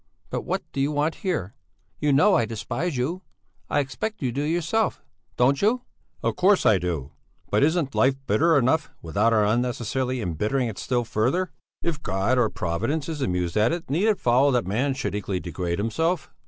But 0.31 0.41
what 0.41 0.63
do 0.71 0.81
you 0.81 0.91
want 0.91 1.13
here? 1.21 1.53
You 1.99 2.11
know 2.11 2.33
I 2.33 2.45
despise 2.45 2.97
you! 2.97 3.21
I 3.69 3.81
expect 3.81 4.23
you 4.23 4.31
do 4.31 4.41
yourself. 4.41 4.99
Don't 5.37 5.61
you?" 5.61 5.83
"Of 6.23 6.35
course 6.37 6.65
I 6.65 6.79
do! 6.79 7.11
But 7.51 7.61
isn't 7.61 7.93
life 7.93 8.15
bitter 8.25 8.57
enough 8.57 8.89
without 9.03 9.31
our 9.31 9.45
unnecessarily 9.45 10.19
embittering 10.19 10.67
it 10.67 10.79
still 10.79 11.03
further? 11.05 11.51
If 11.83 12.01
God, 12.01 12.39
or 12.39 12.49
Providence, 12.49 13.07
is 13.07 13.21
amused 13.21 13.55
at 13.55 13.71
it, 13.71 13.91
need 13.91 14.07
it 14.07 14.17
follow 14.19 14.49
that 14.49 14.65
man 14.65 14.95
should 14.95 15.13
equally 15.13 15.39
degrade 15.39 15.77
himself?" 15.77 16.31